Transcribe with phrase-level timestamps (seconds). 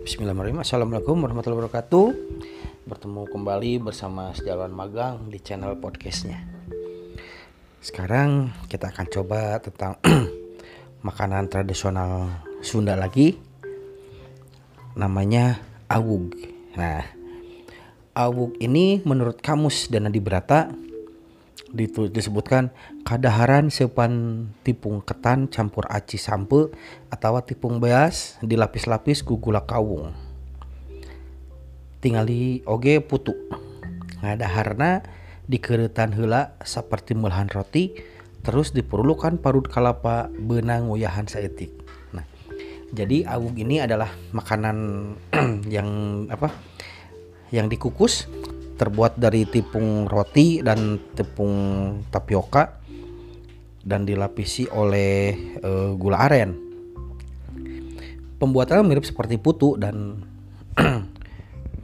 [0.00, 0.64] Bismillahirrahmanirrahim.
[0.64, 2.06] Assalamualaikum warahmatullahi wabarakatuh.
[2.88, 6.40] Bertemu kembali bersama Sejalawan Magang di channel podcastnya.
[7.84, 10.00] Sekarang kita akan coba tentang
[11.06, 12.32] makanan tradisional
[12.64, 13.36] Sunda lagi.
[14.96, 15.60] Namanya
[15.92, 16.32] awug
[16.80, 17.04] Nah
[18.16, 20.72] awug ini menurut kamus Dana Dibrata
[21.76, 22.74] disebutkan
[23.06, 26.70] kadaharan sepan tipung ketan campur aci sampe
[27.10, 30.10] atau tipung beas dilapis-lapis ku gula kawung.
[32.02, 33.36] Tinggali oge putu.
[34.20, 35.04] Ngadaharna
[35.50, 37.90] dikeretan hela seperti mulahan roti
[38.46, 41.74] terus diperlukan parut kelapa benang uyahan saetik
[42.14, 42.22] nah
[42.94, 44.76] jadi awuk ini adalah makanan
[45.74, 45.90] yang
[46.30, 46.54] apa
[47.50, 48.30] yang dikukus
[48.80, 51.52] terbuat dari tepung roti dan tepung
[52.08, 52.80] tapioka
[53.84, 56.56] dan dilapisi oleh uh, gula aren.
[58.40, 60.24] Pembuatannya mirip seperti putu dan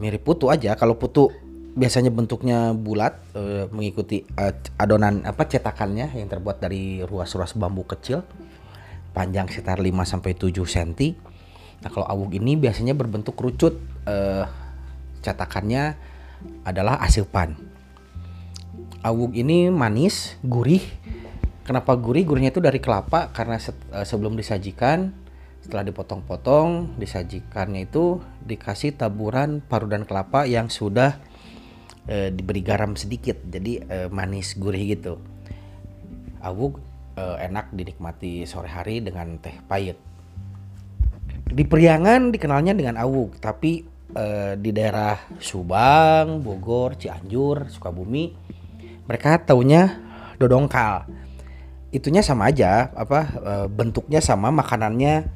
[0.00, 0.72] mirip putu aja.
[0.72, 1.28] Kalau putu
[1.77, 8.24] biasanya bentuknya bulat uh, mengikuti uh, adonan apa cetakannya yang terbuat dari ruas-ruas bambu kecil
[9.12, 10.92] panjang sekitar 5 sampai 7 cm.
[11.84, 13.77] Nah, kalau awuk ini biasanya berbentuk kerucut
[14.08, 14.48] uh,
[15.20, 16.16] cetakannya
[16.65, 17.56] adalah pan.
[19.06, 20.83] Awuk ini manis, gurih.
[21.62, 22.27] Kenapa gurih?
[22.27, 25.27] Gurihnya itu dari kelapa karena eh, sebelum disajikan
[25.67, 31.19] setelah dipotong-potong disajikannya itu dikasih taburan parudan kelapa yang sudah
[32.07, 35.19] e, diberi garam sedikit jadi e, manis gurih gitu
[36.39, 36.79] awuk
[37.19, 39.98] e, enak dinikmati sore hari dengan teh pahit
[41.51, 43.83] di Priangan dikenalnya dengan awuk tapi
[44.14, 48.30] eh, di daerah Subang, Bogor, Cianjur, Sukabumi,
[49.06, 49.98] mereka taunya
[50.38, 51.08] dodongkal.
[51.90, 55.27] Itunya sama aja, apa eh, bentuknya sama, makanannya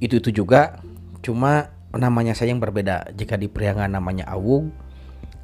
[0.00, 0.80] itu itu juga,
[1.20, 3.12] cuma namanya saya yang berbeda.
[3.14, 4.72] Jika di Priangan namanya awug,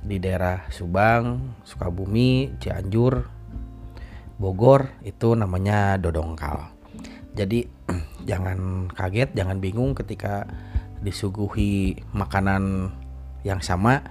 [0.07, 3.27] di daerah Subang, Sukabumi, Cianjur,
[4.39, 6.71] Bogor itu namanya dodongkal.
[7.37, 7.67] Jadi
[8.31, 10.47] jangan kaget, jangan bingung ketika
[11.07, 12.91] disuguhi makanan
[13.47, 14.03] yang sama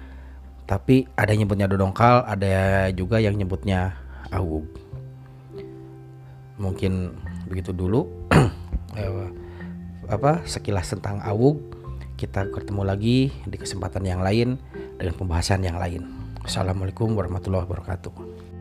[0.64, 4.00] tapi ada yang nyebutnya dodongkal ada juga yang nyebutnya
[4.32, 4.86] awug
[6.60, 7.16] mungkin
[7.48, 8.08] begitu dulu.
[8.96, 9.12] Eh,
[10.08, 11.60] apa sekilas tentang awug
[12.16, 14.56] kita ketemu lagi di kesempatan yang lain
[14.96, 16.08] dengan pembahasan yang lain.
[16.48, 18.55] Assalamualaikum warahmatullahi wabarakatuh